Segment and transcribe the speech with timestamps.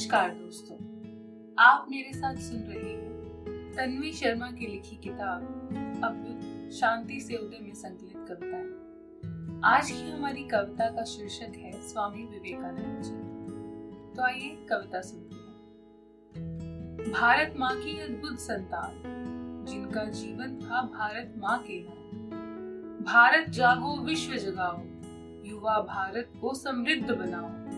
[0.00, 0.76] नमस्कार दोस्तों।
[1.58, 5.42] आप मेरे साथ सुन रहे हैं तन्वी शर्मा की लिखी किताब
[6.04, 6.40] अब
[6.72, 13.02] शांति से उदय में संकलित कविताएँ आज की हमारी कविता का शीर्षक है स्वामी विवेकानंद
[13.02, 19.02] जी। तो आइए कविता सुनते हैं। भारत माँ की अद्भुत संतान,
[19.68, 24.78] जिनका जीवन था भारत माँ के नाम। भारत जागो, विश्व जगाओ,
[25.48, 27.69] युवा भारत को समृद्ध बनाओ।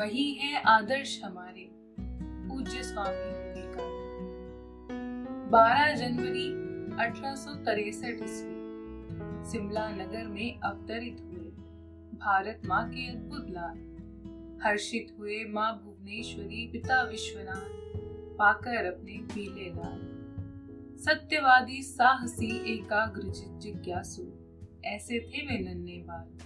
[0.00, 1.70] वही है आदर्श हमारे,
[2.48, 4.28] पूज्य स्वामी विवेकानंद
[5.52, 6.52] बारह जनवरी
[7.02, 8.16] अठारह ईस्वी,
[9.50, 11.50] शिमला नगर में अवतरित हुए।
[12.18, 13.76] भारत माँ के अद्भुत लाल,
[14.62, 17.98] हर्षित हुए माँ भुवनेश्वरी पिता विश्वनाथ,
[18.38, 20.00] पाकर अपने पीले लाल।
[20.98, 23.22] सत्यवादी साहसी एकाग्र
[23.58, 24.22] जिज्ञासु,
[24.84, 26.38] ऐसे थे वे नन्हे बाल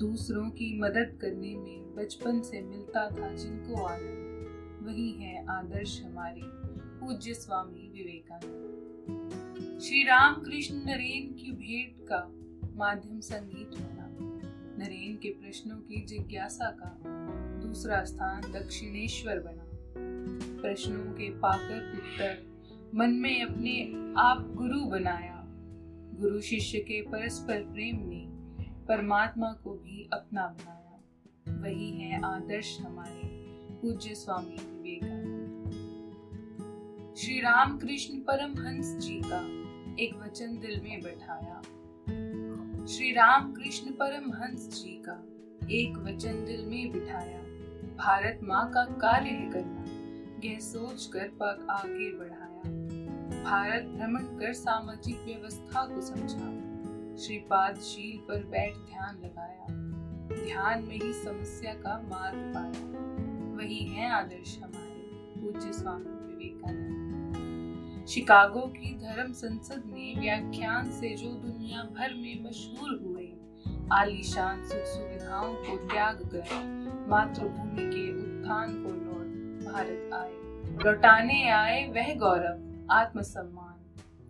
[0.00, 6.40] दूसरों की मदद करने में बचपन से मिलता था जिनको आनंद। वही है आदर्श हमारे
[7.00, 12.34] पूज्य स्वामी विवेकानंद। श्री राम कृष्ण नरेन की भेंट का
[12.74, 14.00] माध्यम संगीत बना
[14.84, 17.00] नरेन के प्रश्नों की जिज्ञासा का
[17.66, 19.66] दूसरा स्थान दक्षिणेश्वर बना।
[20.62, 22.38] प्रश्नों के पाकर उत्तर
[22.94, 25.44] मन में अपने आप गुरु बनाया।
[26.20, 28.39] गुरु शिष्य के परस्पर प्रेम ने
[28.90, 33.28] परमात्मा को भी अपना बनाया। वही है आदर्श हमारे
[33.82, 35.70] पूज्य स्वामी विवेकानंद।
[37.18, 39.38] श्री राम कृष्ण परम हंस जी का
[40.02, 41.60] एक वचन दिल में बैठाया।
[42.86, 45.14] श्री राम कृष्ण परम हंस जी का
[45.70, 47.38] एक वचन दिल में बिठाया।
[47.96, 49.84] भारत माँ का कार्य है करना,
[50.44, 52.62] यह सोच कर पग आगे बढ़ाया।
[53.44, 56.69] भारत भ्रमण कर सामाजिक व्यवस्था को समझा।
[57.18, 59.66] श्रीपाद शील पर बैठ ध्यान लगाया।
[60.44, 68.60] ध्यान में ही समस्या का मार्ग पाया। वही है आदर्श हमारे, पूज्य स्वामी विवेकानंद। शिकागो
[68.60, 73.32] की धर्म संसद में व्याख्यान से जो दुनिया भर में मशहूर हुए,
[73.92, 76.42] आलीशान सुख सुविधाओं को त्याग कर
[77.08, 80.32] मातृभूमि के उत्थान को लौट भारत आए।
[80.84, 83.74] लौटाने आए वह गौरव, आत्मसम्मान,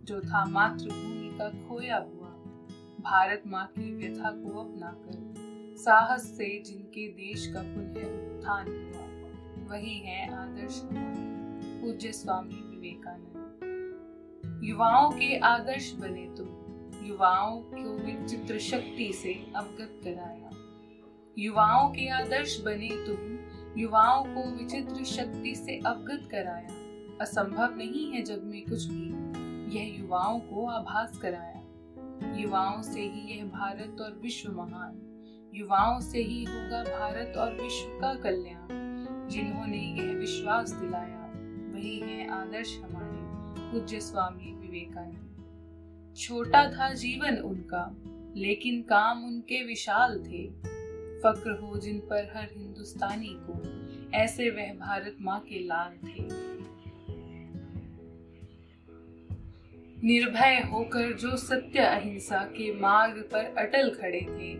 [0.03, 2.30] जो था मातृभूमि का खोया हुआ
[3.01, 5.33] भारत माँ की व्यथा को अपनाकर,
[5.77, 9.05] साहस से जिनके देश का पुनः उत्थान हुआ,
[9.71, 10.81] वही है आदर्श
[11.81, 13.31] पूज्य स्वामी विवेकानंद।
[14.63, 16.47] युवाओं के आदर्श बने तुम
[17.05, 20.51] युवाओं को विचित्र शक्ति से अवगत कराया।
[21.37, 23.39] युवाओं के आदर्श बने तुम
[23.81, 26.69] युवाओं को विचित्र शक्ति से अवगत कराया।
[27.21, 29.21] असंभव नहीं है जग में कुछ भी।
[29.77, 31.60] यह युवाओं को आभास कराया।
[32.23, 35.07] युवाओं से ही यह भारत और विश्व महान।
[35.53, 38.81] युवाओं से ही होगा भारत और विश्व का कल्याण।
[39.29, 41.33] जिन्होंने यह विश्वास दिलाया,
[41.73, 43.21] वही है आदर्श हमारे
[43.71, 45.27] पूज्य स्वामी विवेकानंद।
[46.17, 47.95] छोटा था जीवन उनका,
[48.35, 50.49] लेकिन काम उनके विशाल थे।
[51.21, 53.81] फक्र हो जिन पर हर हिंदुस्तानी को,
[54.17, 56.23] ऐसे वह भारत माँ के लाल थे।
[60.03, 64.53] निर्भय होकर जो सत्य अहिंसा के मार्ग पर अटल खड़े थे,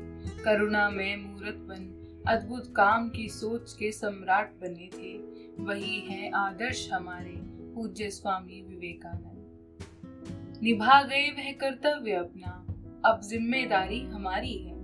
[0.44, 1.98] करुणा में मूर्त बन
[2.28, 5.18] अद्भुत काम की सोच के सम्राट बने थे।
[5.64, 7.38] वही है आदर्श हमारे,
[7.76, 12.66] पूज्य स्वामी विवेकानंद। निभा गए वह कर्तव्य अपना,
[13.06, 14.76] अब ज़िम्मेदारी हमारी है।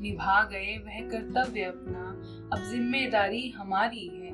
[0.00, 2.20] निभा गए वह कर्तव्य अपना,
[2.56, 4.32] अब ज़िम्मेदारी हमारी है।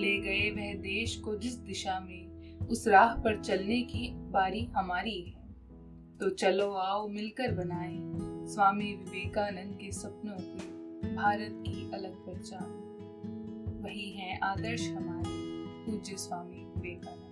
[0.00, 2.31] ले गए वह देश को जिस दिशा में
[2.70, 5.42] उस राह पर चलने की बारी हमारी है।
[6.18, 7.98] तो चलो आओ मिलकर बनाए
[8.46, 10.82] स्वामी विवेकानंद के सपनों की,
[11.16, 12.78] भारत की अलग पहचान।
[13.84, 15.52] वही है आदर्श हमारे,
[15.86, 17.31] पूज्य स्वामी विवेकानंद।